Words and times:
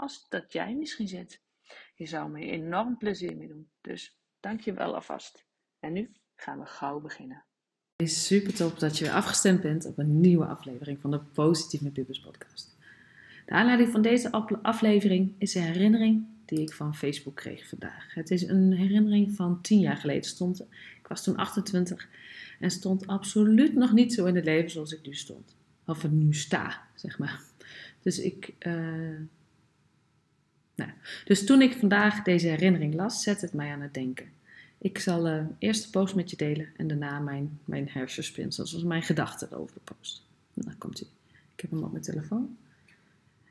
als 0.00 0.26
dat 0.28 0.52
jij 0.52 0.74
misschien 0.74 1.08
zit. 1.08 1.40
Je 1.94 2.06
zou 2.06 2.30
me 2.30 2.40
enorm 2.40 2.96
plezier 2.96 3.36
mee 3.36 3.48
doen. 3.48 3.70
Dus 3.80 4.18
dank 4.40 4.60
je 4.60 4.72
wel 4.72 4.94
alvast. 4.94 5.44
En 5.78 5.92
nu 5.92 6.10
gaan 6.36 6.58
we 6.58 6.66
gauw 6.66 7.00
beginnen. 7.00 7.44
Super 8.04 8.54
top 8.54 8.78
dat 8.78 8.98
je 8.98 9.04
weer 9.04 9.14
afgestemd 9.14 9.60
bent 9.60 9.86
op 9.86 9.98
een 9.98 10.20
nieuwe 10.20 10.46
aflevering 10.46 11.00
van 11.00 11.10
de 11.10 11.18
Positief 11.18 11.80
met 11.80 11.92
Pubers 11.92 12.20
podcast. 12.20 12.76
De 13.46 13.52
aanleiding 13.52 13.90
van 13.90 14.02
deze 14.02 14.30
aflevering 14.62 15.34
is 15.38 15.54
een 15.54 15.62
herinnering 15.62 16.26
die 16.44 16.60
ik 16.60 16.72
van 16.72 16.94
Facebook 16.94 17.36
kreeg 17.36 17.68
vandaag. 17.68 18.14
Het 18.14 18.30
is 18.30 18.42
een 18.42 18.72
herinnering 18.72 19.34
van 19.34 19.60
tien 19.60 19.80
jaar 19.80 19.96
geleden. 19.96 20.24
Stond, 20.24 20.60
ik 21.00 21.06
was 21.08 21.24
toen 21.24 21.36
28 21.36 22.08
en 22.60 22.70
stond 22.70 23.06
absoluut 23.06 23.74
nog 23.74 23.92
niet 23.92 24.14
zo 24.14 24.26
in 24.26 24.34
het 24.34 24.44
leven 24.44 24.70
zoals 24.70 24.92
ik 24.92 25.06
nu 25.06 25.14
stond. 25.14 25.56
Of 25.86 26.10
nu 26.10 26.34
sta, 26.34 26.82
zeg 26.94 27.18
maar. 27.18 27.42
Dus 28.02 28.18
ik. 28.18 28.54
Uh, 28.58 29.20
nou, 30.80 30.92
dus 31.24 31.46
toen 31.46 31.62
ik 31.62 31.72
vandaag 31.72 32.22
deze 32.22 32.48
herinnering 32.48 32.94
las, 32.94 33.22
zette 33.22 33.44
het 33.44 33.54
mij 33.54 33.72
aan 33.72 33.80
het 33.80 33.94
denken. 33.94 34.26
Ik 34.78 34.98
zal 34.98 35.28
uh, 35.28 35.42
eerst 35.58 35.84
de 35.84 35.90
post 35.90 36.14
met 36.14 36.30
je 36.30 36.36
delen 36.36 36.68
en 36.76 36.88
daarna 36.88 37.18
mijn, 37.18 37.58
mijn 37.64 37.88
hersenspinsel, 37.90 38.66
zoals 38.66 38.84
mijn 38.84 39.02
gedachten 39.02 39.52
over 39.52 39.74
de 39.74 39.94
post. 39.94 40.22
Nou, 40.54 40.76
komt 40.76 41.00
ie. 41.00 41.08
Ik 41.54 41.60
heb 41.60 41.70
hem 41.70 41.82
op 41.82 41.90
mijn 41.90 42.04
telefoon. 42.04 42.56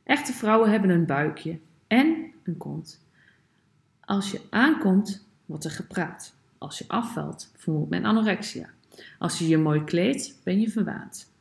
Echte 0.03 0.33
vrouwen 0.33 0.71
hebben 0.71 0.89
een 0.89 1.05
buikje 1.05 1.59
en 1.87 2.31
een 2.43 2.57
kont. 2.57 2.99
Als 3.99 4.31
je 4.31 4.41
aankomt, 4.49 5.25
wordt 5.45 5.63
er 5.63 5.71
gepraat. 5.71 6.33
Als 6.57 6.77
je 6.77 6.85
afvalt, 6.87 7.51
vermoedt 7.55 7.89
men 7.89 8.05
anorexia. 8.05 8.69
Als 9.19 9.39
je 9.39 9.47
je 9.47 9.57
mooi 9.57 9.83
kleedt, 9.83 10.35
ben 10.43 10.59
je 10.61 10.69
verwaand. 10.69 11.31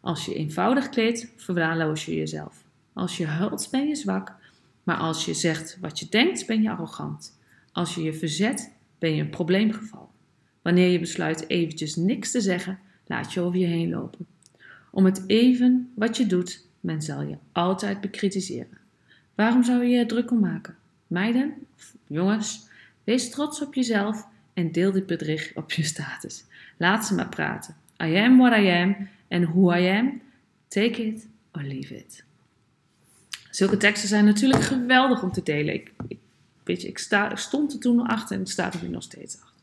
Als 0.00 0.24
je 0.24 0.34
eenvoudig 0.34 0.88
kleedt, 0.88 1.28
verwaarloos 1.36 2.04
je 2.04 2.14
jezelf. 2.14 2.64
Als 2.92 3.16
je 3.16 3.26
huilt, 3.26 3.68
ben 3.70 3.88
je 3.88 3.94
zwak. 3.94 4.34
Maar 4.88 4.96
als 4.96 5.24
je 5.24 5.34
zegt 5.34 5.78
wat 5.80 5.98
je 5.98 6.06
denkt, 6.10 6.46
ben 6.46 6.62
je 6.62 6.70
arrogant. 6.70 7.38
Als 7.72 7.94
je 7.94 8.02
je 8.02 8.12
verzet, 8.12 8.72
ben 8.98 9.14
je 9.14 9.22
een 9.22 9.30
probleemgeval. 9.30 10.10
Wanneer 10.62 10.88
je 10.88 10.98
besluit 10.98 11.48
eventjes 11.48 11.96
niks 11.96 12.30
te 12.30 12.40
zeggen, 12.40 12.78
laat 13.06 13.32
je 13.32 13.40
over 13.40 13.58
je 13.58 13.66
heen 13.66 13.90
lopen. 13.90 14.26
Om 14.90 15.04
het 15.04 15.24
even 15.26 15.92
wat 15.94 16.16
je 16.16 16.26
doet, 16.26 16.66
men 16.80 17.02
zal 17.02 17.22
je 17.22 17.36
altijd 17.52 18.00
bekritiseren. 18.00 18.78
Waarom 19.34 19.64
zou 19.64 19.84
je 19.84 19.96
je 19.96 20.06
druk 20.06 20.30
om 20.30 20.40
maken? 20.40 20.76
Meiden, 21.06 21.54
jongens, 22.06 22.68
wees 23.04 23.30
trots 23.30 23.62
op 23.62 23.74
jezelf 23.74 24.26
en 24.52 24.72
deel 24.72 24.92
dit 24.92 25.06
bedrieg 25.06 25.52
op 25.54 25.72
je 25.72 25.82
status. 25.82 26.44
Laat 26.76 27.06
ze 27.06 27.14
maar 27.14 27.28
praten. 27.28 27.76
I 28.02 28.16
am 28.16 28.38
what 28.38 28.58
I 28.58 28.68
am 28.68 29.08
and 29.28 29.44
who 29.44 29.74
I 29.74 29.88
am. 29.88 30.20
Take 30.68 31.06
it 31.06 31.28
or 31.52 31.62
leave 31.62 31.96
it. 31.96 32.26
Zulke 33.50 33.76
teksten 33.76 34.08
zijn 34.08 34.24
natuurlijk 34.24 34.62
geweldig 34.62 35.22
om 35.22 35.32
te 35.32 35.42
delen. 35.42 35.74
Ik, 35.74 35.92
Weet 36.68 36.82
je, 36.82 36.88
ik, 36.88 36.98
sta, 36.98 37.36
stond 37.36 37.72
er 37.72 37.78
toen 37.78 37.96
nog 37.96 38.08
achter 38.08 38.36
en 38.36 38.42
ik 38.42 38.48
sta 38.48 38.72
er 38.72 38.82
nu 38.82 38.88
nog 38.88 39.02
steeds 39.02 39.40
achter. 39.40 39.62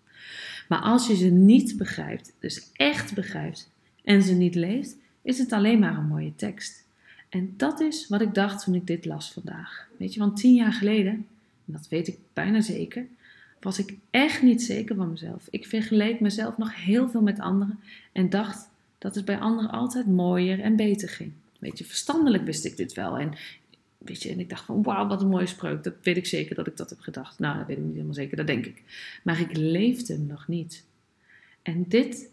Maar 0.67 0.79
als 0.79 1.07
je 1.07 1.15
ze 1.15 1.25
niet 1.25 1.77
begrijpt, 1.77 2.33
dus 2.39 2.69
echt 2.73 3.13
begrijpt, 3.13 3.69
en 4.03 4.21
ze 4.21 4.33
niet 4.33 4.55
leest, 4.55 4.95
is 5.21 5.37
het 5.37 5.51
alleen 5.51 5.79
maar 5.79 5.97
een 5.97 6.07
mooie 6.07 6.35
tekst. 6.35 6.85
En 7.29 7.53
dat 7.57 7.79
is 7.79 8.07
wat 8.07 8.21
ik 8.21 8.33
dacht 8.33 8.63
toen 8.63 8.75
ik 8.75 8.87
dit 8.87 9.05
las 9.05 9.31
vandaag. 9.31 9.87
Weet 9.97 10.13
je, 10.13 10.19
want 10.19 10.37
tien 10.37 10.55
jaar 10.55 10.73
geleden, 10.73 11.11
en 11.11 11.73
dat 11.73 11.87
weet 11.89 12.07
ik 12.07 12.17
bijna 12.33 12.61
zeker, 12.61 13.05
was 13.59 13.79
ik 13.79 13.97
echt 14.09 14.41
niet 14.41 14.63
zeker 14.63 14.95
van 14.95 15.09
mezelf. 15.09 15.47
Ik 15.49 15.67
vergeleek 15.67 16.19
mezelf 16.19 16.57
nog 16.57 16.83
heel 16.83 17.09
veel 17.09 17.21
met 17.21 17.39
anderen 17.39 17.79
en 18.11 18.29
dacht 18.29 18.69
dat 18.97 19.15
het 19.15 19.25
bij 19.25 19.39
anderen 19.39 19.71
altijd 19.71 20.07
mooier 20.07 20.59
en 20.59 20.75
beter 20.75 21.09
ging. 21.09 21.31
Weet 21.59 21.77
je, 21.77 21.85
verstandelijk 21.85 22.45
wist 22.45 22.65
ik 22.65 22.77
dit 22.77 22.93
wel. 22.93 23.17
En 23.17 23.33
en 24.09 24.39
ik 24.39 24.49
dacht 24.49 24.65
van 24.65 24.83
wauw, 24.83 25.07
wat 25.07 25.21
een 25.21 25.27
mooie 25.27 25.45
spreuk. 25.45 25.83
Dat 25.83 25.93
weet 26.01 26.17
ik 26.17 26.25
zeker 26.25 26.55
dat 26.55 26.67
ik 26.67 26.77
dat 26.77 26.89
heb 26.89 26.99
gedacht. 26.99 27.39
Nou, 27.39 27.57
dat 27.57 27.67
weet 27.67 27.77
ik 27.77 27.83
niet 27.83 27.93
helemaal 27.93 28.13
zeker, 28.13 28.37
dat 28.37 28.47
denk 28.47 28.65
ik. 28.65 28.83
Maar 29.23 29.39
ik 29.39 29.57
leefde 29.57 30.13
hem 30.13 30.25
nog 30.25 30.47
niet. 30.47 30.85
En 31.61 31.85
dit 31.87 32.29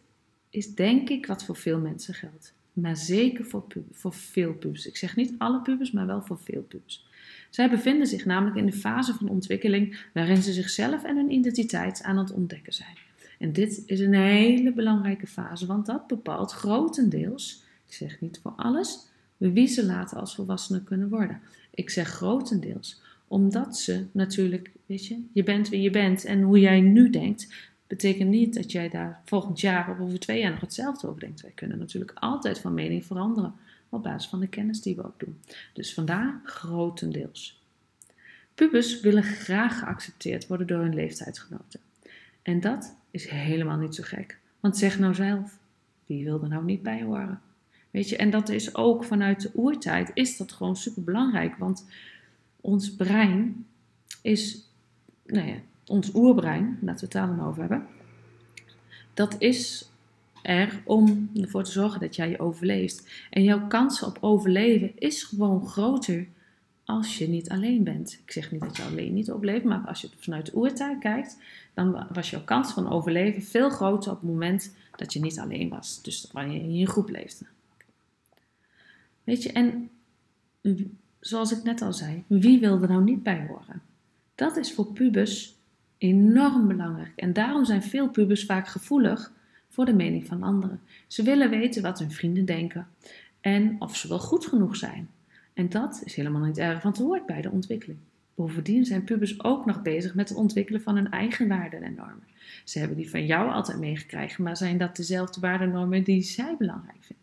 is 0.51 0.75
denk 0.75 1.09
ik 1.09 1.27
wat 1.27 1.45
voor 1.45 1.57
veel 1.57 1.79
mensen 1.79 2.15
geldt. 2.15 2.55
Maar 2.73 2.97
zeker 2.97 3.45
voor, 3.45 3.67
voor 3.91 4.15
veel 4.15 4.55
pubers. 4.55 4.87
Ik 4.87 4.97
zeg 4.97 5.17
niet 5.17 5.35
alle 5.39 5.61
pubers, 5.61 5.91
maar 5.91 6.07
wel 6.07 6.23
voor 6.23 6.39
veel 6.39 6.63
pubers. 6.63 7.07
Zij 7.51 7.71
bevinden 7.71 8.07
zich 8.07 8.25
namelijk 8.25 8.57
in 8.57 8.67
de 8.67 8.73
fase 8.73 9.15
van 9.15 9.29
ontwikkeling 9.29 10.05
waarin 10.13 10.43
ze 10.43 10.53
zichzelf 10.53 11.05
en 11.05 11.17
hun 11.17 11.31
identiteit 11.31 12.03
aan 12.03 12.19
het 12.19 12.33
ontdekken 12.33 12.73
zijn. 12.73 12.97
En 13.39 13.53
dit 13.53 13.83
is 13.87 14.01
een 14.01 14.15
hele 14.15 14.73
belangrijke 14.73 15.27
fase, 15.27 15.67
want 15.67 15.87
dat 15.87 16.07
bepaalt 16.07 16.53
grotendeels, 16.53 17.63
ik 17.87 17.95
zeg 17.95 18.21
niet 18.21 18.41
voor 18.43 18.53
alles, 18.57 19.07
wie 19.37 19.67
ze 19.67 19.87
later 19.87 20.19
als 20.19 20.35
volwassenen 20.35 20.85
kunnen 20.85 21.09
worden. 21.09 21.41
Ik 21.75 21.91
zeg 21.91 22.09
grotendeels, 22.09 23.01
omdat 23.29 23.79
ze 23.79 24.07
natuurlijk, 24.13 24.71
weet 24.87 25.07
je, 25.07 25.23
je 25.33 25.43
bent 25.43 25.69
wie 25.69 25.83
je 25.83 25.91
bent 25.91 26.25
en 26.25 26.43
hoe 26.43 26.61
jij 26.61 26.81
nu 26.81 27.11
denkt, 27.11 27.71
betekent 27.87 28.31
niet 28.31 28.55
dat 28.55 28.73
jij 28.73 28.89
daar 28.89 29.21
volgend 29.25 29.61
jaar 29.61 29.91
of 29.91 29.99
over 29.99 30.19
twee 30.19 30.41
jaar 30.41 30.51
nog 30.51 30.61
hetzelfde 30.61 31.09
over 31.09 31.21
denkt. 31.21 31.41
Wij 31.41 31.53
kunnen 31.55 31.79
natuurlijk 31.79 32.13
altijd 32.15 32.59
van 32.59 32.75
mening 32.75 33.05
veranderen 33.05 33.55
op 33.89 34.03
basis 34.03 34.31
van 34.31 34.41
de 34.41 34.49
kennis 34.49 34.81
die 34.81 34.97
we 34.97 35.05
ook 35.05 35.21
doen. 35.21 35.41
Dus 35.73 35.95
vandaar 35.95 36.41
grotendeels. 36.45 37.63
Pubers 38.55 39.01
willen 39.01 39.23
graag 39.23 39.79
geaccepteerd 39.79 40.47
worden 40.47 40.67
door 40.67 40.81
hun 40.81 40.95
leeftijdsgenoten. 40.95 41.81
En 42.43 42.61
dat 42.61 42.97
is 43.11 43.29
helemaal 43.29 43.79
niet 43.79 43.95
zo 43.95 44.03
gek. 44.07 44.39
Want 44.61 44.77
zeg 44.77 44.99
nou 44.99 45.15
zelf, 45.15 45.59
wie 46.07 46.25
wil 46.25 46.43
er 46.43 46.49
nou 46.49 46.65
niet 46.65 46.83
bij 46.83 47.03
horen? 47.03 47.41
Weet 47.93 48.09
je, 48.09 48.17
en 48.17 48.31
dat 48.31 48.49
is 48.49 48.75
ook 48.75 49.05
vanuit 49.05 49.43
de 49.43 49.51
oertijd 49.55 50.11
is 50.15 50.37
dat 50.37 50.53
gewoon 50.53 50.77
super 50.77 51.03
belangrijk. 51.03 51.57
Want 51.57 51.87
ons 52.61 52.95
brein 52.95 53.67
is, 54.23 54.69
nou 55.27 55.49
ja, 55.49 55.57
ons 55.87 56.15
oerbrein, 56.15 56.79
laten 56.81 56.95
we 56.95 57.01
het 57.01 57.13
daar 57.13 57.37
dan 57.37 57.47
over 57.47 57.61
hebben. 57.61 57.87
Dat 59.15 59.37
is 59.39 59.91
er 60.43 60.83
om 60.85 61.31
ervoor 61.35 61.65
te 61.65 61.71
zorgen 61.71 62.01
dat 62.01 62.17
jij 62.17 62.31
je 62.31 62.39
overleeft. 62.39 63.27
En 63.31 63.43
jouw 63.43 63.67
kansen 63.67 64.07
op 64.07 64.19
overleven 64.21 64.93
is 64.99 65.23
gewoon 65.23 65.67
groter 65.67 66.27
als 66.85 67.19
je 67.19 67.29
niet 67.29 67.49
alleen 67.49 67.85
bent. 67.85 68.21
Ik 68.25 68.33
zeg 68.33 68.51
niet 68.53 68.61
dat 68.61 68.77
je 68.77 68.83
alleen 68.83 69.15
niet 69.15 69.31
overleeft, 69.31 69.65
maar 69.65 69.87
als 69.87 70.01
je 70.01 70.09
vanuit 70.19 70.47
de 70.47 70.57
oertijd 70.57 70.99
kijkt, 70.99 71.39
dan 71.75 72.07
was 72.13 72.31
jouw 72.31 72.45
kans 72.45 72.73
van 72.73 72.91
overleven 72.91 73.43
veel 73.43 73.71
groter 73.71 74.13
op 74.13 74.21
het 74.21 74.31
moment 74.31 74.75
dat 74.97 75.13
je 75.13 75.21
niet 75.21 75.39
alleen 75.39 75.69
was. 75.69 76.03
Dus 76.03 76.29
wanneer 76.33 76.63
je 76.63 76.69
in 76.69 76.81
een 76.81 76.87
groep 76.87 77.09
leefde. 77.09 77.45
Weet 79.25 79.43
je, 79.43 79.53
en 79.53 79.91
zoals 81.21 81.53
ik 81.53 81.63
net 81.63 81.83
al 81.83 81.93
zei, 81.93 82.25
wie 82.27 82.61
wil 82.61 82.83
er 82.83 82.89
nou 82.89 83.05
niet 83.05 83.23
bij 83.23 83.47
horen? 83.49 83.83
Dat 84.35 84.57
is 84.57 84.73
voor 84.73 84.93
pubers 84.93 85.57
enorm 85.99 86.69
belangrijk. 86.69 87.13
En 87.17 87.33
daarom 87.33 87.65
zijn 87.65 87.83
veel 87.83 88.09
pubers 88.09 88.45
vaak 88.45 88.69
gevoelig 88.69 89.33
voor 89.69 89.85
de 89.85 89.95
mening 89.95 90.27
van 90.27 90.43
anderen. 90.43 90.81
Ze 91.07 91.23
willen 91.23 91.51
weten 91.51 91.83
wat 91.83 91.99
hun 91.99 92.11
vrienden 92.11 92.45
denken 92.45 92.87
en 93.41 93.77
of 93.79 93.97
ze 93.97 94.09
wel 94.09 94.19
goed 94.19 94.47
genoeg 94.47 94.77
zijn. 94.77 95.09
En 95.55 95.69
dat 95.69 96.03
is 96.05 96.15
helemaal 96.15 96.45
niet 96.45 96.59
erg, 96.59 96.83
want 96.83 96.97
het 96.97 97.07
hoort 97.07 97.27
bij 97.27 97.41
de 97.41 97.51
ontwikkeling. 97.51 97.99
Bovendien 98.35 98.85
zijn 98.85 99.05
pubers 99.05 99.45
ook 99.45 99.67
nog 99.67 99.83
bezig 99.83 100.15
met 100.15 100.29
het 100.29 100.39
ontwikkelen 100.39 100.83
van 100.83 100.95
hun 100.95 101.11
eigen 101.11 101.49
waarden 101.49 101.83
en 101.83 101.95
normen. 101.95 102.27
Ze 102.65 102.79
hebben 102.79 102.97
die 102.97 103.11
van 103.11 103.27
jou 103.27 103.51
altijd 103.51 103.79
meegekregen, 103.79 104.45
maar 104.45 104.57
zijn 104.57 104.79
dat 104.79 104.97
dezelfde 104.97 105.41
waarden 105.41 105.67
en 105.67 105.73
normen 105.73 106.05
die 106.05 106.23
zij 106.23 106.55
belangrijk 106.59 106.99
vinden? 107.01 107.22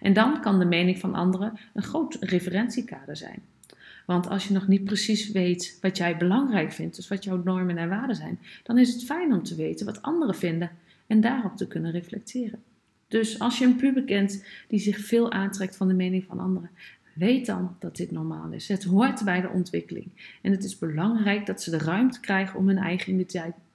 En 0.00 0.12
dan 0.12 0.40
kan 0.40 0.58
de 0.58 0.64
mening 0.64 0.98
van 0.98 1.14
anderen 1.14 1.58
een 1.74 1.82
groot 1.82 2.16
referentiekader 2.20 3.16
zijn. 3.16 3.42
Want 4.06 4.28
als 4.28 4.48
je 4.48 4.54
nog 4.54 4.68
niet 4.68 4.84
precies 4.84 5.30
weet 5.30 5.78
wat 5.80 5.96
jij 5.96 6.16
belangrijk 6.16 6.72
vindt, 6.72 6.96
dus 6.96 7.08
wat 7.08 7.24
jouw 7.24 7.42
normen 7.44 7.78
en 7.78 7.88
waarden 7.88 8.16
zijn, 8.16 8.38
dan 8.62 8.78
is 8.78 8.92
het 8.92 9.04
fijn 9.04 9.32
om 9.32 9.42
te 9.42 9.54
weten 9.54 9.86
wat 9.86 10.02
anderen 10.02 10.34
vinden 10.34 10.70
en 11.06 11.20
daarop 11.20 11.56
te 11.56 11.66
kunnen 11.66 11.90
reflecteren. 11.90 12.62
Dus 13.08 13.38
als 13.38 13.58
je 13.58 13.64
een 13.64 13.76
puber 13.76 14.02
kent 14.02 14.44
die 14.68 14.78
zich 14.78 14.98
veel 14.98 15.32
aantrekt 15.32 15.76
van 15.76 15.88
de 15.88 15.94
mening 15.94 16.24
van 16.24 16.40
anderen, 16.40 16.70
weet 17.12 17.46
dan 17.46 17.76
dat 17.78 17.96
dit 17.96 18.10
normaal 18.10 18.52
is. 18.52 18.68
Het 18.68 18.84
hoort 18.84 19.24
bij 19.24 19.40
de 19.40 19.48
ontwikkeling. 19.48 20.06
En 20.42 20.50
het 20.50 20.64
is 20.64 20.78
belangrijk 20.78 21.46
dat 21.46 21.62
ze 21.62 21.70
de 21.70 21.78
ruimte 21.78 22.20
krijgen 22.20 22.58
om 22.58 22.68
hun 22.68 22.78
eigen 22.78 23.26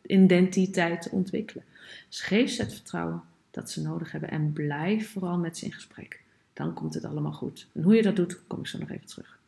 identiteit 0.01 1.01
te 1.01 1.11
ontwikkelen. 1.11 1.63
Dus 2.09 2.21
geef 2.21 2.51
ze 2.51 2.61
het 2.61 2.73
vertrouwen 2.73 3.21
dat 3.51 3.71
ze 3.71 3.81
nodig 3.81 4.11
hebben 4.11 4.29
en 4.29 4.53
blijf 4.53 5.11
vooral 5.11 5.37
met 5.37 5.57
ze 5.57 5.65
in 5.65 5.73
gesprek. 5.73 6.21
Dan 6.53 6.73
komt 6.73 6.93
het 6.93 7.05
allemaal 7.05 7.33
goed. 7.33 7.67
En 7.73 7.83
hoe 7.83 7.95
je 7.95 8.01
dat 8.01 8.15
doet, 8.15 8.39
kom 8.47 8.59
ik 8.59 8.67
zo 8.67 8.77
nog 8.77 8.89
even 8.89 9.07
terug. 9.07 9.39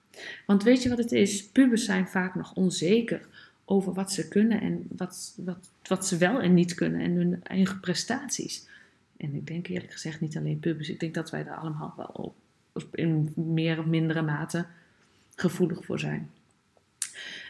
Want 0.45 0.63
weet 0.63 0.83
je 0.83 0.89
wat 0.89 0.97
het 0.97 1.11
is? 1.11 1.45
Pubers 1.47 1.85
zijn 1.85 2.07
vaak 2.07 2.35
nog 2.35 2.53
onzeker 2.53 3.27
over 3.65 3.93
wat 3.93 4.11
ze 4.11 4.27
kunnen 4.27 4.61
en 4.61 4.87
wat, 4.97 5.33
wat, 5.37 5.69
wat 5.83 6.07
ze 6.07 6.17
wel 6.17 6.41
en 6.41 6.53
niet 6.53 6.73
kunnen 6.73 7.01
en 7.01 7.11
hun 7.11 7.43
eigen 7.43 7.79
prestaties. 7.79 8.67
En 9.17 9.35
ik 9.35 9.47
denk 9.47 9.67
eerlijk 9.67 9.91
gezegd 9.91 10.21
niet 10.21 10.37
alleen 10.37 10.59
pubers, 10.59 10.89
ik 10.89 10.99
denk 10.99 11.13
dat 11.13 11.29
wij 11.29 11.43
daar 11.43 11.55
allemaal 11.55 11.93
wel 11.97 12.33
op, 12.73 12.95
in 12.95 13.31
meer 13.35 13.79
of 13.79 13.85
mindere 13.85 14.21
mate 14.21 14.65
gevoelig 15.35 15.85
voor 15.85 15.99
zijn. 15.99 16.31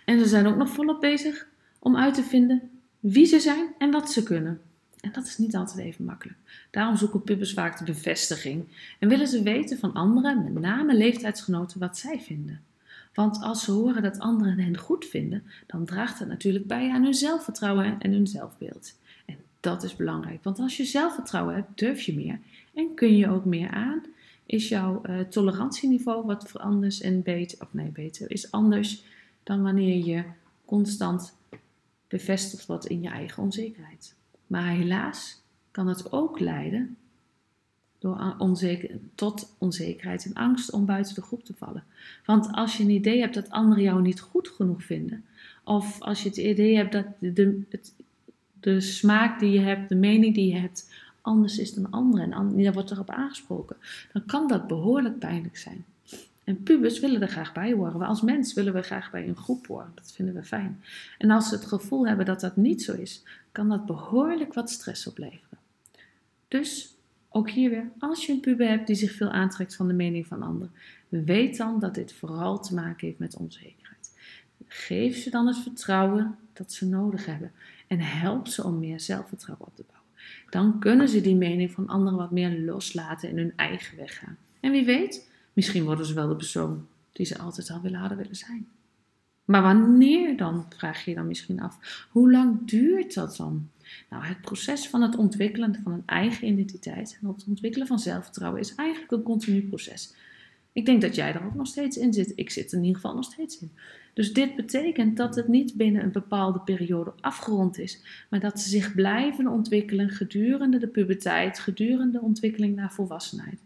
En 0.06 0.20
ze 0.20 0.26
zijn 0.26 0.48
ook 0.48 0.56
nog 0.56 0.70
volop 0.70 1.02
bezig 1.02 1.48
om 1.80 1.98
uit 1.98 2.14
te 2.14 2.24
vinden 2.24 2.70
wie 3.00 3.26
ze 3.26 3.40
zijn 3.40 3.68
en 3.78 3.92
wat 3.92 4.12
ze 4.12 4.24
kunnen. 4.24 4.62
En 5.04 5.12
dat 5.12 5.26
is 5.26 5.38
niet 5.38 5.56
altijd 5.56 5.86
even 5.86 6.06
makkelijk. 6.06 6.38
Daarom 6.72 6.98
zoeken 6.98 7.24
pubers 7.24 7.54
vaak 7.54 7.78
de 7.78 7.84
bevestiging 7.84 8.66
en 9.00 9.10
willen 9.10 9.28
ze 9.28 9.44
weten 9.44 9.78
van 9.78 9.94
anderen, 9.94 10.44
met 10.44 10.64
name 10.64 10.96
leeftijdsgenoten, 10.96 11.80
wat 11.80 11.98
zij 11.98 12.20
vinden. 12.20 12.62
Want 13.14 13.42
als 13.42 13.64
ze 13.64 13.72
horen 13.72 14.02
dat 14.02 14.20
anderen 14.20 14.60
hen 14.60 14.78
goed 14.78 15.06
vinden, 15.06 15.44
dan 15.66 15.86
draagt 15.86 16.20
dat 16.20 16.28
natuurlijk 16.28 16.68
bij 16.68 16.90
aan 16.90 17.04
hun 17.04 17.14
zelfvertrouwen 17.14 18.00
en 18.00 18.12
hun 18.12 18.28
zelfbeeld. 18.28 18.96
En 19.26 19.38
dat 19.60 19.84
is 19.84 19.96
belangrijk, 19.96 20.44
want 20.44 20.60
als 20.60 20.78
je 20.78 20.86
zelfvertrouwen 20.86 21.56
hebt, 21.56 21.80
durf 21.80 22.02
je 22.02 22.16
meer 22.16 22.40
en 22.74 22.94
kun 22.96 23.18
je 23.18 23.30
ook 23.30 23.46
meer 23.46 23.70
aan. 23.70 24.04
Is 24.46 24.70
jouw 24.70 25.02
uh, 25.06 25.20
tolerantieniveau 25.20 26.26
wat 26.26 26.60
anders 26.60 27.02
en 27.02 27.22
beter, 27.22 27.58
of 27.62 27.74
nee, 27.74 27.90
beter, 27.90 28.32
is 28.32 28.52
anders 28.52 29.04
dan 29.44 29.62
wanneer 29.62 30.06
je 30.06 30.24
constant 30.66 31.34
bevestigd 32.08 32.66
wordt 32.66 32.86
in 32.86 33.02
je 33.02 33.10
eigen 33.10 33.44
onzekerheid. 33.44 34.16
Maar 34.54 34.72
helaas 34.72 35.42
kan 35.72 35.88
het 35.88 36.12
ook 36.12 36.40
leiden 36.40 36.98
door 38.00 38.36
tot 39.16 39.56
onzekerheid 39.58 40.26
en 40.26 40.34
angst 40.34 40.72
om 40.72 40.86
buiten 40.86 41.16
de 41.16 41.22
groep 41.22 41.44
te 41.44 41.54
vallen. 41.54 41.84
Want 42.26 42.52
als 42.52 42.78
je 42.78 42.84
een 42.84 42.90
idee 42.90 43.20
hebt 43.20 43.34
dat 43.34 43.50
anderen 43.50 43.84
jou 43.84 44.02
niet 44.02 44.20
goed 44.20 44.48
genoeg 44.48 44.84
vinden, 44.84 45.26
of 45.64 46.02
als 46.02 46.24
je 46.24 46.30
het 46.30 46.38
idee 46.38 46.76
hebt 46.76 46.92
dat 46.92 47.06
de, 47.20 47.62
het, 47.70 47.94
de 48.60 48.82
smaak 48.82 49.40
die 49.40 49.52
je 49.52 49.60
hebt, 49.60 49.90
de 49.90 49.96
mening 49.96 50.36
die 50.36 50.54
je 50.54 50.60
hebt, 50.60 50.94
anders 51.22 51.58
is 51.58 51.74
dan 51.74 51.92
anderen 51.92 52.32
en 52.32 52.64
daar 52.64 52.74
wordt 52.74 52.92
erop 52.92 53.10
aangesproken, 53.10 53.76
dan 54.12 54.26
kan 54.26 54.48
dat 54.48 54.68
behoorlijk 54.68 55.20
pijnlijk 55.20 55.58
zijn. 55.58 55.86
En 56.44 56.64
pubers 56.64 57.00
willen 57.00 57.22
er 57.22 57.28
graag 57.28 57.54
bij 57.54 57.74
horen. 57.74 58.00
We 58.00 58.06
als 58.06 58.22
mens 58.22 58.54
willen 58.54 58.74
we 58.74 58.82
graag 58.82 59.12
bij 59.12 59.28
een 59.28 59.36
groep 59.36 59.68
horen. 59.68 59.92
Dat 59.96 60.12
vinden 60.12 60.36
we 60.36 60.44
fijn. 60.44 60.84
En 61.18 61.32
als 61.32 61.50
ze 61.50 61.56
het 61.56 61.66
gevoel 61.66 62.08
hebben 62.08 62.26
dat 62.26 62.40
dat 62.40 62.56
niet 62.56 62.84
zo 62.84 62.94
is, 62.94 63.24
kan 63.52 63.70
dat 63.70 63.86
behoorlijk 63.86 64.54
wat 64.54 64.70
stress 64.70 65.08
opleveren. 65.08 65.58
Dus 66.48 66.96
ook 67.30 67.50
hier 67.50 67.70
weer, 67.70 67.90
als 68.00 68.26
je 68.26 68.32
een 68.32 68.40
puber 68.40 68.68
hebt 68.68 68.88
die 68.88 68.96
zich 68.96 69.12
veel 69.12 69.30
aantrekt 69.30 69.76
van 69.76 69.88
de 69.88 69.94
mening 69.94 70.28
van 70.28 70.44
anderen, 70.44 70.72
weet 71.10 71.58
dan 71.58 71.80
dat 71.80 71.96
dit 71.96 72.14
vooral 72.14 72.60
te 72.60 72.74
maken 72.74 73.08
heeft 73.08 73.20
met 73.20 73.36
onzekerheid. 73.36 74.12
Geef 74.68 75.18
ze 75.18 75.30
dan 75.30 75.48
het 75.48 75.58
vertrouwen 75.58 76.36
dat 76.54 76.74
ze 76.74 76.86
nodig 76.86 77.26
hebben 77.26 77.52
en 77.88 78.00
help 78.00 78.48
ze 78.48 78.64
om 78.64 78.80
meer 78.80 79.00
zelfvertrouwen 79.00 79.68
op 79.68 79.76
te 79.76 79.84
bouwen. 79.88 80.10
Dan 80.50 80.80
kunnen 80.80 81.10
ze 81.10 81.22
die 81.22 81.36
mening 81.36 81.72
van 81.72 81.88
anderen 81.88 82.18
wat 82.18 82.32
meer 82.32 82.60
loslaten 82.60 83.30
en 83.30 83.38
hun 83.38 83.54
eigen 83.56 83.98
weg 83.98 84.20
gaan. 84.20 84.38
En 84.60 84.72
wie 84.72 84.86
weet, 84.86 85.30
Misschien 85.54 85.84
worden 85.84 86.06
ze 86.06 86.14
wel 86.14 86.28
de 86.28 86.36
persoon 86.36 86.88
die 87.12 87.26
ze 87.26 87.38
altijd 87.38 87.70
al 87.70 87.82
willen 87.82 88.00
hadden 88.00 88.18
willen 88.18 88.36
zijn. 88.36 88.68
Maar 89.46 89.62
wanneer 89.62 90.38
dan, 90.38 90.66
vraag 90.76 91.04
je 91.04 91.10
je 91.10 91.16
dan 91.16 91.28
misschien 91.28 91.62
af. 91.62 92.06
Hoe 92.12 92.32
lang 92.32 92.68
duurt 92.68 93.14
dat 93.14 93.36
dan? 93.36 93.70
Nou, 94.10 94.24
het 94.24 94.42
proces 94.42 94.88
van 94.88 95.02
het 95.02 95.16
ontwikkelen 95.16 95.80
van 95.84 95.92
een 95.92 96.04
eigen 96.06 96.48
identiteit 96.48 97.18
en 97.22 97.28
het 97.28 97.46
ontwikkelen 97.48 97.88
van 97.88 98.00
zelfvertrouwen 98.00 98.62
is 98.62 98.76
eigenlijk 98.76 99.12
een 99.12 99.24
continu 99.24 99.62
proces. 99.62 100.14
Ik 100.72 100.86
denk 100.86 101.02
dat 101.02 101.16
jij 101.16 101.34
er 101.34 101.46
ook 101.46 101.56
nog 101.56 101.68
steeds 101.68 101.98
in 101.98 102.14
zit. 102.14 102.34
Ik 102.36 102.50
zit 102.50 102.72
er 102.72 102.78
in 102.78 102.84
ieder 102.84 103.02
geval 103.02 103.16
nog 103.16 103.26
steeds 103.26 103.60
in. 103.60 103.72
Dus 104.14 104.34
dit 104.34 104.56
betekent 104.56 105.18
dat 105.18 105.36
het 105.36 105.48
niet 105.48 105.74
binnen 105.74 106.04
een 106.04 106.12
bepaalde 106.12 106.60
periode 106.60 107.14
afgerond 107.20 107.78
is, 107.78 108.26
maar 108.30 108.40
dat 108.40 108.60
ze 108.60 108.70
zich 108.70 108.96
blijven 108.96 109.48
ontwikkelen 109.48 110.10
gedurende 110.10 110.78
de 110.78 110.88
puberteit, 110.88 111.60
gedurende 111.60 112.18
de 112.18 112.26
ontwikkeling 112.26 112.76
naar 112.76 112.94
volwassenheid. 112.94 113.60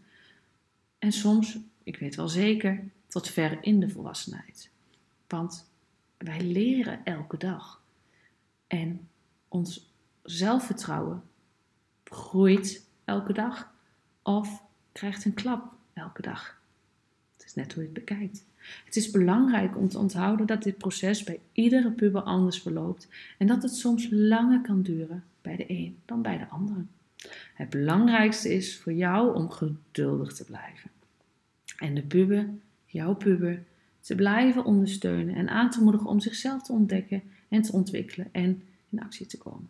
En 0.98 1.12
soms 1.12 1.58
ik 1.88 1.96
weet 1.96 2.14
wel 2.14 2.28
zeker, 2.28 2.84
tot 3.06 3.28
ver 3.28 3.58
in 3.60 3.80
de 3.80 3.88
volwassenheid. 3.88 4.70
Want 5.26 5.70
wij 6.16 6.40
leren 6.40 7.04
elke 7.04 7.36
dag. 7.36 7.82
En 8.66 9.08
ons 9.48 9.92
zelfvertrouwen 10.22 11.22
groeit 12.04 12.86
elke 13.04 13.32
dag 13.32 13.72
of 14.22 14.62
krijgt 14.92 15.24
een 15.24 15.34
klap 15.34 15.72
elke 15.92 16.22
dag. 16.22 16.60
Het 17.36 17.46
is 17.46 17.54
net 17.54 17.72
hoe 17.72 17.82
je 17.82 17.88
het 17.88 17.98
bekijkt. 17.98 18.44
Het 18.84 18.96
is 18.96 19.10
belangrijk 19.10 19.76
om 19.76 19.88
te 19.88 19.98
onthouden 19.98 20.46
dat 20.46 20.62
dit 20.62 20.78
proces 20.78 21.24
bij 21.24 21.40
iedere 21.52 21.90
puber 21.90 22.22
anders 22.22 22.62
verloopt 22.62 23.08
en 23.38 23.46
dat 23.46 23.62
het 23.62 23.74
soms 23.74 24.08
langer 24.10 24.60
kan 24.60 24.82
duren 24.82 25.24
bij 25.42 25.56
de 25.56 25.70
een 25.70 25.98
dan 26.04 26.22
bij 26.22 26.38
de 26.38 26.48
andere. 26.48 26.84
Het 27.54 27.70
belangrijkste 27.70 28.54
is 28.54 28.78
voor 28.78 28.92
jou 28.92 29.34
om 29.34 29.50
geduldig 29.50 30.32
te 30.32 30.44
blijven 30.44 30.90
en 31.78 31.94
de 31.94 32.02
puber, 32.02 32.48
jouw 32.86 33.14
puber, 33.14 33.62
te 34.00 34.14
blijven 34.14 34.64
ondersteunen 34.64 35.34
en 35.34 35.48
aan 35.48 35.70
te 35.70 35.82
moedigen 35.82 36.08
om 36.08 36.20
zichzelf 36.20 36.62
te 36.62 36.72
ontdekken 36.72 37.22
en 37.48 37.62
te 37.62 37.72
ontwikkelen 37.72 38.28
en 38.32 38.62
in 38.90 39.00
actie 39.00 39.26
te 39.26 39.38
komen. 39.38 39.68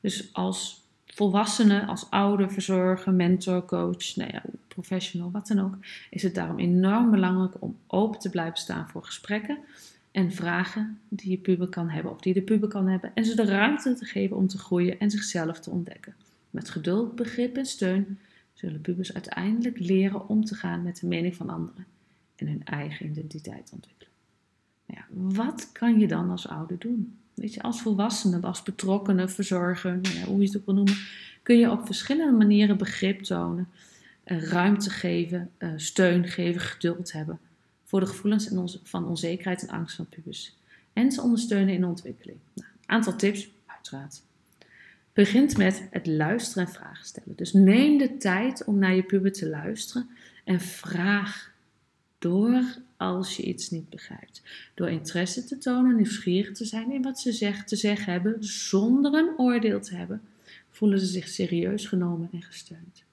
Dus 0.00 0.32
als 0.32 0.82
volwassene, 1.06 1.86
als 1.86 2.10
ouder, 2.10 2.50
verzorger, 2.50 3.14
mentor, 3.14 3.64
coach, 3.64 4.16
nou 4.16 4.30
ja, 4.32 4.42
professional, 4.68 5.30
wat 5.30 5.46
dan 5.46 5.60
ook, 5.60 5.74
is 6.10 6.22
het 6.22 6.34
daarom 6.34 6.58
enorm 6.58 7.10
belangrijk 7.10 7.54
om 7.58 7.76
open 7.86 8.20
te 8.20 8.30
blijven 8.30 8.58
staan 8.58 8.88
voor 8.88 9.04
gesprekken 9.04 9.58
en 10.10 10.32
vragen 10.32 10.98
die 11.08 11.30
je 11.30 11.38
puber 11.38 11.68
kan 11.68 11.88
hebben 11.88 12.12
of 12.12 12.20
die 12.20 12.34
de 12.34 12.42
puber 12.42 12.68
kan 12.68 12.86
hebben 12.86 13.10
en 13.14 13.24
ze 13.24 13.36
de 13.36 13.44
ruimte 13.44 13.94
te 13.94 14.04
geven 14.04 14.36
om 14.36 14.46
te 14.46 14.58
groeien 14.58 14.98
en 14.98 15.10
zichzelf 15.10 15.60
te 15.60 15.70
ontdekken. 15.70 16.14
Met 16.50 16.70
geduld, 16.70 17.14
begrip 17.14 17.56
en 17.56 17.66
steun 17.66 18.18
zullen 18.58 18.80
pubers 18.80 19.14
uiteindelijk 19.14 19.78
leren 19.78 20.28
om 20.28 20.44
te 20.44 20.54
gaan 20.54 20.82
met 20.82 21.00
de 21.00 21.06
mening 21.06 21.36
van 21.36 21.50
anderen 21.50 21.86
en 22.36 22.46
hun 22.46 22.64
eigen 22.64 23.06
identiteit 23.06 23.70
ontwikkelen. 23.72 24.12
Nou 24.86 25.00
ja, 25.00 25.34
wat 25.36 25.72
kan 25.72 25.98
je 25.98 26.08
dan 26.08 26.30
als 26.30 26.48
ouder 26.48 26.78
doen? 26.78 27.18
Weet 27.34 27.54
je, 27.54 27.62
als 27.62 27.82
volwassene, 27.82 28.40
als 28.40 28.62
betrokkenen, 28.62 29.30
verzorger, 29.30 29.98
nou 30.02 30.14
ja, 30.14 30.24
hoe 30.24 30.40
je 30.40 30.46
het 30.46 30.56
ook 30.56 30.64
wil 30.64 30.74
noemen, 30.74 30.96
kun 31.42 31.58
je 31.58 31.70
op 31.70 31.86
verschillende 31.86 32.36
manieren 32.36 32.78
begrip 32.78 33.22
tonen, 33.22 33.68
eh, 34.24 34.42
ruimte 34.42 34.90
geven, 34.90 35.50
eh, 35.58 35.72
steun 35.76 36.28
geven, 36.28 36.60
geduld 36.60 37.12
hebben 37.12 37.38
voor 37.84 38.00
de 38.00 38.06
gevoelens 38.06 38.78
van 38.82 39.06
onzekerheid 39.06 39.62
en 39.62 39.74
angst 39.74 39.96
van 39.96 40.08
pubers. 40.08 40.56
En 40.92 41.12
ze 41.12 41.22
ondersteunen 41.22 41.74
in 41.74 41.84
ontwikkeling. 41.84 42.38
Nou, 42.54 42.68
aantal 42.86 43.16
tips, 43.16 43.50
uiteraard 43.66 44.22
begint 45.18 45.56
met 45.56 45.82
het 45.90 46.06
luisteren 46.06 46.66
en 46.66 46.72
vragen 46.72 47.06
stellen. 47.06 47.36
Dus 47.36 47.52
neem 47.52 47.98
de 47.98 48.16
tijd 48.16 48.64
om 48.64 48.78
naar 48.78 48.94
je 48.94 49.02
puber 49.02 49.32
te 49.32 49.48
luisteren 49.48 50.08
en 50.44 50.60
vraag 50.60 51.52
door 52.18 52.62
als 52.96 53.36
je 53.36 53.42
iets 53.42 53.70
niet 53.70 53.88
begrijpt. 53.88 54.42
Door 54.74 54.90
interesse 54.90 55.44
te 55.44 55.58
tonen, 55.58 55.96
nieuwsgierig 55.96 56.52
te 56.52 56.64
zijn 56.64 56.92
in 56.92 57.02
wat 57.02 57.20
ze 57.20 57.32
zegt, 57.32 57.68
te 57.68 57.76
zeggen 57.76 58.12
hebben, 58.12 58.44
zonder 58.44 59.14
een 59.14 59.38
oordeel 59.38 59.80
te 59.80 59.94
hebben, 59.94 60.20
voelen 60.70 60.98
ze 61.00 61.06
zich 61.06 61.28
serieus 61.28 61.86
genomen 61.86 62.28
en 62.32 62.42
gesteund. 62.42 63.04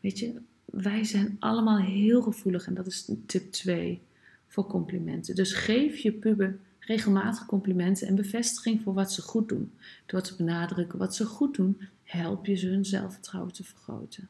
Weet 0.00 0.18
je, 0.18 0.34
wij 0.64 1.04
zijn 1.04 1.36
allemaal 1.38 1.78
heel 1.78 2.22
gevoelig 2.22 2.66
en 2.66 2.74
dat 2.74 2.86
is 2.86 3.10
tip 3.26 3.52
2 3.52 4.00
voor 4.46 4.66
complimenten. 4.66 5.34
Dus 5.34 5.52
geef 5.52 5.96
je 5.96 6.12
puber 6.12 6.58
regelmatig 6.86 7.46
complimenten 7.46 8.06
en 8.06 8.14
bevestiging 8.14 8.82
voor 8.82 8.94
wat 8.94 9.12
ze 9.12 9.22
goed 9.22 9.48
doen. 9.48 9.72
Door 10.06 10.22
te 10.22 10.36
benadrukken 10.36 10.98
wat 10.98 11.14
ze 11.14 11.24
goed 11.24 11.54
doen, 11.54 11.88
help 12.04 12.46
je 12.46 12.54
ze 12.54 12.66
hun 12.66 12.84
zelfvertrouwen 12.84 13.52
te 13.52 13.64
vergroten. 13.64 14.28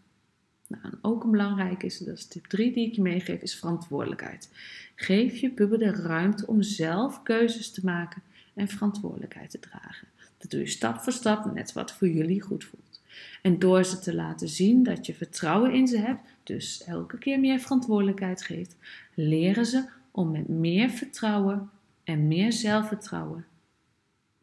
Nou, 0.67 0.85
en 0.85 0.99
ook 1.03 1.25
een 1.25 1.31
belangrijk 1.31 1.83
is, 1.83 1.99
dat 1.99 2.31
tip 2.31 2.47
3 2.47 2.73
die 2.73 2.87
ik 2.87 2.95
je 2.95 3.03
meegeef, 3.03 3.43
is 3.43 3.55
verantwoordelijkheid. 3.55 4.51
Geef 4.95 5.37
je 5.37 5.51
puber 5.51 5.79
de 5.79 5.91
ruimte 5.91 6.47
om 6.47 6.63
zelf 6.63 7.23
keuzes 7.23 7.71
te 7.71 7.81
maken 7.85 8.23
en 8.55 8.69
verantwoordelijkheid 8.69 9.51
te 9.51 9.59
dragen. 9.59 10.09
Dat 10.39 10.51
doe 10.51 10.61
je 10.61 10.67
stap 10.67 11.01
voor 11.01 11.13
stap, 11.13 11.55
net 11.55 11.73
wat 11.73 11.93
voor 11.93 12.09
jullie 12.09 12.41
goed 12.41 12.65
voelt. 12.65 13.01
En 13.43 13.59
door 13.59 13.85
ze 13.85 13.99
te 13.99 14.15
laten 14.15 14.49
zien 14.49 14.83
dat 14.83 15.07
je 15.07 15.15
vertrouwen 15.15 15.73
in 15.73 15.87
ze 15.87 15.99
hebt, 15.99 16.21
dus 16.43 16.85
elke 16.85 17.19
keer 17.19 17.41
meer 17.41 17.59
verantwoordelijkheid 17.59 18.43
geeft, 18.43 18.77
leren 19.15 19.67
ze 19.67 19.85
om 20.11 20.31
met 20.31 20.49
meer 20.49 20.91
vertrouwen 20.91 21.71
en 22.05 22.29
meer 22.29 22.53
zelfvertrouwen 22.53 23.47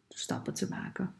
stappen 0.09 0.53
te 0.53 0.69
maken. 0.69 1.13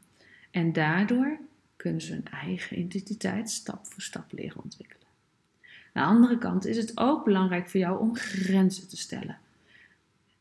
En 0.51 0.73
daardoor 0.73 1.39
kunnen 1.75 2.01
ze 2.01 2.13
hun 2.13 2.25
eigen 2.25 2.79
identiteit 2.79 3.49
stap 3.49 3.85
voor 3.85 4.01
stap 4.01 4.31
leren 4.31 4.63
ontwikkelen. 4.63 5.07
Aan 5.93 6.07
de 6.07 6.15
andere 6.15 6.37
kant 6.37 6.65
is 6.65 6.77
het 6.77 6.97
ook 6.97 7.25
belangrijk 7.25 7.69
voor 7.69 7.79
jou 7.79 7.99
om 7.99 8.15
grenzen 8.15 8.87
te 8.87 8.97
stellen. 8.97 9.37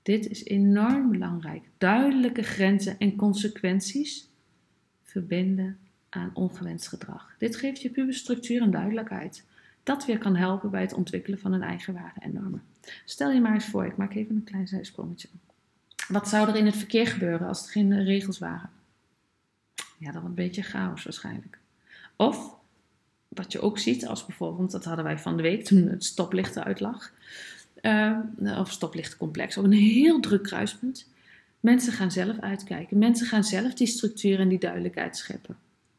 Dit 0.02 0.28
is 0.28 0.44
enorm 0.44 1.10
belangrijk. 1.10 1.62
Duidelijke 1.78 2.42
grenzen 2.42 2.98
en 2.98 3.16
consequenties 3.16 4.28
verbinden 5.02 5.78
aan 6.08 6.30
ongewenst 6.34 6.88
gedrag. 6.88 7.34
Dit 7.38 7.56
geeft 7.56 7.82
je 7.82 7.90
puber 7.90 8.14
structuur 8.14 8.62
en 8.62 8.70
duidelijkheid. 8.70 9.44
Dat 9.82 10.06
weer 10.06 10.18
kan 10.18 10.36
helpen 10.36 10.70
bij 10.70 10.80
het 10.80 10.92
ontwikkelen 10.92 11.38
van 11.38 11.52
een 11.52 11.62
eigen 11.62 11.94
waarden 11.94 12.22
en 12.22 12.32
normen. 12.32 12.62
Stel 13.04 13.30
je 13.30 13.40
maar 13.40 13.54
eens 13.54 13.66
voor, 13.66 13.86
ik 13.86 13.96
maak 13.96 14.14
even 14.14 14.36
een 14.36 14.44
klein 14.44 14.68
zijsprongetje. 14.68 15.28
Wat 16.08 16.28
zou 16.28 16.48
er 16.48 16.56
in 16.56 16.66
het 16.66 16.76
verkeer 16.76 17.06
gebeuren 17.06 17.48
als 17.48 17.64
er 17.64 17.70
geen 17.70 18.04
regels 18.04 18.38
waren? 18.38 18.70
Ja, 19.98 20.12
dan 20.12 20.24
een 20.24 20.34
beetje 20.34 20.62
chaos 20.62 21.04
waarschijnlijk. 21.04 21.58
Of 22.16 22.54
wat 23.28 23.52
je 23.52 23.60
ook 23.60 23.78
ziet, 23.78 24.06
als 24.06 24.26
bijvoorbeeld, 24.26 24.70
dat 24.70 24.84
hadden 24.84 25.04
wij 25.04 25.18
van 25.18 25.36
de 25.36 25.42
week 25.42 25.64
toen 25.64 25.86
het 25.86 26.04
stoplichten 26.04 26.64
uitlag, 26.64 27.12
uh, 27.82 28.18
of 28.58 28.70
stoplichtencomplex, 28.70 29.58
ook 29.58 29.64
een 29.64 29.72
heel 29.72 30.20
druk 30.20 30.42
kruispunt. 30.42 31.08
Mensen 31.60 31.92
gaan 31.92 32.10
zelf 32.10 32.38
uitkijken. 32.38 32.98
Mensen 32.98 33.26
gaan 33.26 33.44
zelf 33.44 33.74
die 33.74 33.86
structuur 33.86 34.40
en 34.40 34.48
die 34.48 34.58
duidelijkheid 34.58 35.16
scheppen. 35.16 35.56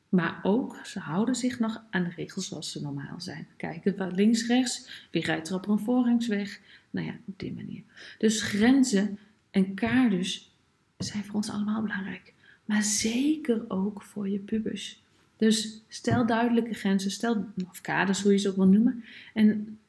Maar 0.09 0.39
ook, 0.43 0.79
ze 0.85 0.99
houden 0.99 1.35
zich 1.35 1.59
nog 1.59 1.81
aan 1.89 2.03
de 2.03 2.09
regels 2.15 2.47
zoals 2.47 2.71
ze 2.71 2.81
normaal 2.81 3.21
zijn. 3.21 3.47
Kijken 3.57 4.15
links, 4.15 4.47
rechts, 4.47 5.07
wie 5.11 5.23
rijdt 5.23 5.49
er 5.49 5.55
op 5.55 5.67
een 5.67 5.79
voorrangsweg. 5.79 6.59
Nou 6.89 7.05
ja, 7.05 7.13
op 7.25 7.39
die 7.39 7.53
manier. 7.53 7.81
Dus 8.17 8.41
grenzen 8.41 9.19
en 9.51 9.73
kaders 9.73 10.51
zijn 10.97 11.23
voor 11.23 11.35
ons 11.35 11.49
allemaal 11.49 11.81
belangrijk. 11.81 12.33
Maar 12.65 12.83
zeker 12.83 13.65
ook 13.67 14.01
voor 14.01 14.29
je 14.29 14.39
pubers. 14.39 15.01
Dus 15.37 15.81
stel 15.87 16.25
duidelijke 16.25 16.73
grenzen, 16.73 17.11
stel, 17.11 17.45
of 17.69 17.81
kaders 17.81 18.21
hoe 18.21 18.31
je 18.31 18.37
ze 18.37 18.49
ook 18.49 18.55
wil 18.55 18.67
noemen. 18.67 19.03
En 19.33 19.79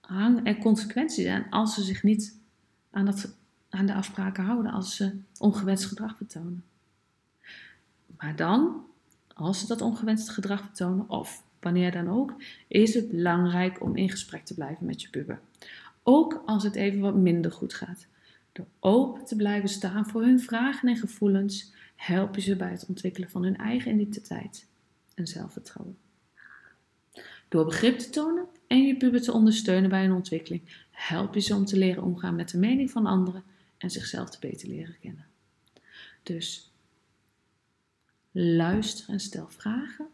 hang 0.00 0.46
er 0.46 0.58
consequenties 0.58 1.26
aan 1.26 1.46
als 1.50 1.74
ze 1.74 1.82
zich 1.82 2.02
niet 2.02 2.38
aan, 2.90 3.04
dat, 3.04 3.34
aan 3.68 3.86
de 3.86 3.94
afspraken 3.94 4.44
houden, 4.44 4.72
als 4.72 4.96
ze 4.96 5.12
ongewenst 5.38 5.84
gedrag 5.84 6.16
vertonen. 6.16 6.64
Maar 8.16 8.36
dan, 8.36 8.84
als 9.34 9.60
ze 9.60 9.66
dat 9.66 9.80
ongewenst 9.80 10.28
gedrag 10.28 10.60
vertonen, 10.60 11.08
of 11.08 11.42
wanneer 11.60 11.92
dan 11.92 12.08
ook, 12.08 12.34
is 12.68 12.94
het 12.94 13.10
belangrijk 13.10 13.82
om 13.82 13.96
in 13.96 14.10
gesprek 14.10 14.44
te 14.44 14.54
blijven 14.54 14.86
met 14.86 15.02
je 15.02 15.10
puber. 15.10 15.40
Ook 16.02 16.42
als 16.46 16.62
het 16.62 16.74
even 16.74 17.00
wat 17.00 17.14
minder 17.14 17.52
goed 17.52 17.74
gaat. 17.74 18.06
Door 18.52 18.66
open 18.80 19.24
te 19.24 19.36
blijven 19.36 19.68
staan 19.68 20.06
voor 20.06 20.22
hun 20.22 20.40
vragen 20.40 20.88
en 20.88 20.96
gevoelens, 20.96 21.72
help 21.96 22.34
je 22.34 22.40
ze 22.40 22.56
bij 22.56 22.70
het 22.70 22.86
ontwikkelen 22.86 23.30
van 23.30 23.42
hun 23.42 23.56
eigen 23.56 23.94
identiteit 23.94 24.66
en 25.14 25.26
zelfvertrouwen. 25.26 25.98
Door 27.48 27.64
begrip 27.64 27.98
te 27.98 28.10
tonen 28.10 28.46
en 28.66 28.82
je 28.82 28.96
puber 28.96 29.22
te 29.22 29.32
ondersteunen 29.32 29.90
bij 29.90 30.04
een 30.04 30.12
ontwikkeling, 30.12 30.62
help 30.90 31.34
je 31.34 31.40
ze 31.40 31.54
om 31.54 31.64
te 31.64 31.76
leren 31.76 32.02
omgaan 32.02 32.34
met 32.34 32.50
de 32.50 32.58
mening 32.58 32.90
van 32.90 33.06
anderen 33.06 33.42
en 33.78 33.90
zichzelf 33.90 34.30
te 34.30 34.38
beter 34.40 34.68
leren 34.68 34.96
kennen. 35.00 35.26
Dus 36.22 36.72
luister 38.32 39.08
en 39.08 39.20
stel 39.20 39.48
vragen. 39.48 40.06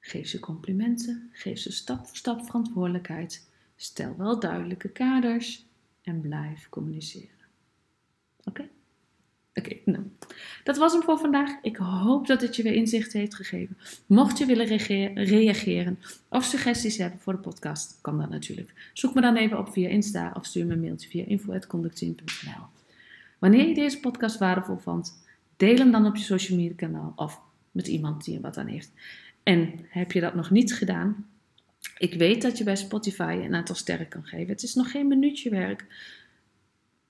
Geef 0.00 0.28
ze 0.28 0.40
complimenten, 0.40 1.30
geef 1.32 1.58
ze 1.58 1.72
stap 1.72 2.06
voor 2.06 2.16
stap 2.16 2.44
verantwoordelijkheid. 2.44 3.48
Stel 3.76 4.16
wel 4.16 4.40
duidelijke 4.40 4.88
kaders 4.88 5.64
en 6.02 6.20
blijf 6.20 6.68
communiceren. 6.68 7.38
Oké? 8.44 8.68
Oké, 9.54 9.76
nou, 9.84 10.02
dat 10.64 10.76
was 10.76 10.92
hem 10.92 11.02
voor 11.02 11.18
vandaag. 11.18 11.50
Ik 11.62 11.76
hoop 11.76 12.26
dat 12.26 12.40
het 12.40 12.56
je 12.56 12.62
weer 12.62 12.74
inzicht 12.74 13.12
heeft 13.12 13.34
gegeven. 13.34 13.76
Mocht 14.06 14.38
je 14.38 14.46
willen 14.46 14.66
reageren 15.14 15.98
of 16.28 16.44
suggesties 16.44 16.96
hebben 16.96 17.20
voor 17.20 17.32
de 17.32 17.38
podcast, 17.38 17.98
kan 18.00 18.18
dat 18.18 18.30
natuurlijk. 18.30 18.90
Zoek 18.92 19.14
me 19.14 19.20
dan 19.20 19.36
even 19.36 19.58
op 19.58 19.68
via 19.72 19.88
Insta 19.88 20.32
of 20.36 20.46
stuur 20.46 20.66
me 20.66 20.72
een 20.72 20.80
mailtje 20.80 21.08
via 21.08 21.24
info.conductien.nl. 21.24 22.64
Wanneer 23.38 23.68
je 23.68 23.74
deze 23.74 24.00
podcast 24.00 24.38
waardevol 24.38 24.76
vond, 24.76 25.24
deel 25.56 25.76
hem 25.76 25.90
dan 25.90 26.06
op 26.06 26.16
je 26.16 26.22
social 26.22 26.58
media 26.58 26.76
kanaal 26.76 27.12
of 27.16 27.40
met 27.70 27.86
iemand 27.86 28.24
die 28.24 28.36
er 28.36 28.42
wat 28.42 28.56
aan 28.56 28.66
heeft. 28.66 28.92
En 29.42 29.86
heb 29.88 30.12
je 30.12 30.20
dat 30.20 30.34
nog 30.34 30.50
niet 30.50 30.74
gedaan? 30.74 31.26
Ik 32.00 32.14
weet 32.14 32.42
dat 32.42 32.58
je 32.58 32.64
bij 32.64 32.76
Spotify 32.76 33.40
een 33.42 33.54
aantal 33.54 33.74
sterren 33.74 34.08
kan 34.08 34.24
geven. 34.24 34.48
Het 34.48 34.62
is 34.62 34.74
nog 34.74 34.90
geen 34.90 35.08
minuutje 35.08 35.50
werk. 35.50 35.86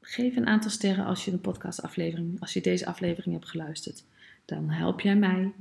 Geef 0.00 0.36
een 0.36 0.46
aantal 0.46 0.70
sterren 0.70 1.04
als 1.04 1.24
je 1.24 1.30
de 1.30 1.38
podcastaflevering, 1.38 2.40
als 2.40 2.52
je 2.52 2.60
deze 2.60 2.86
aflevering 2.86 3.34
hebt 3.34 3.48
geluisterd. 3.48 4.04
Dan 4.44 4.70
help 4.70 5.00
jij 5.00 5.16
mij 5.16 5.52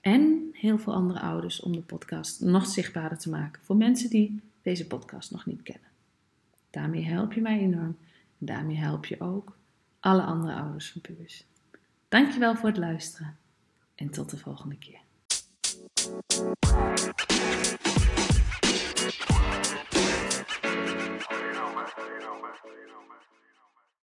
en 0.00 0.48
heel 0.52 0.78
veel 0.78 0.94
andere 0.94 1.20
ouders 1.20 1.60
om 1.60 1.72
de 1.72 1.80
podcast 1.80 2.40
nog 2.40 2.66
zichtbaarder 2.66 3.18
te 3.18 3.30
maken 3.30 3.62
voor 3.62 3.76
mensen 3.76 4.10
die 4.10 4.40
deze 4.62 4.86
podcast 4.86 5.30
nog 5.30 5.46
niet 5.46 5.62
kennen. 5.62 5.88
Daarmee 6.70 7.04
help 7.04 7.32
je 7.32 7.40
mij 7.40 7.58
enorm 7.58 7.96
en 8.38 8.46
daarmee 8.46 8.76
help 8.76 9.04
je 9.04 9.20
ook 9.20 9.56
alle 10.00 10.22
andere 10.22 10.54
ouders 10.54 10.90
van 10.90 11.00
pubers. 11.00 11.44
Dankjewel 12.08 12.56
voor 12.56 12.68
het 12.68 12.78
luisteren 12.78 13.36
en 13.94 14.10
tot 14.10 14.30
de 14.30 14.38
volgende 14.38 14.78
keer. 14.78 15.02